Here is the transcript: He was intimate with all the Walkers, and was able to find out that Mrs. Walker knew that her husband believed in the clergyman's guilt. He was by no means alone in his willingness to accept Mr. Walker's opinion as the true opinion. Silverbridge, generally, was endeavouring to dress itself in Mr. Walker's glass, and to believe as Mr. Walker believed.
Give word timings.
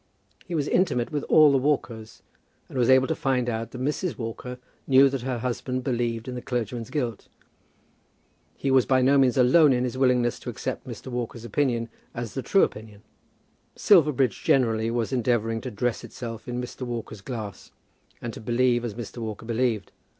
He 0.47 0.55
was 0.55 0.67
intimate 0.67 1.11
with 1.11 1.21
all 1.25 1.51
the 1.51 1.59
Walkers, 1.59 2.23
and 2.67 2.75
was 2.75 2.89
able 2.89 3.05
to 3.05 3.13
find 3.13 3.47
out 3.47 3.69
that 3.69 3.79
Mrs. 3.79 4.17
Walker 4.17 4.57
knew 4.87 5.09
that 5.09 5.21
her 5.21 5.37
husband 5.37 5.83
believed 5.83 6.27
in 6.27 6.33
the 6.33 6.41
clergyman's 6.41 6.89
guilt. 6.89 7.27
He 8.57 8.71
was 8.71 8.87
by 8.87 9.03
no 9.03 9.19
means 9.19 9.37
alone 9.37 9.73
in 9.73 9.83
his 9.83 9.99
willingness 9.99 10.39
to 10.39 10.49
accept 10.49 10.87
Mr. 10.87 11.09
Walker's 11.11 11.45
opinion 11.45 11.87
as 12.15 12.33
the 12.33 12.41
true 12.41 12.63
opinion. 12.63 13.03
Silverbridge, 13.75 14.43
generally, 14.43 14.89
was 14.89 15.13
endeavouring 15.13 15.61
to 15.61 15.69
dress 15.69 16.03
itself 16.03 16.47
in 16.47 16.59
Mr. 16.59 16.81
Walker's 16.81 17.21
glass, 17.21 17.69
and 18.23 18.33
to 18.33 18.41
believe 18.41 18.83
as 18.83 18.95
Mr. 18.95 19.19
Walker 19.19 19.45
believed. 19.45 19.91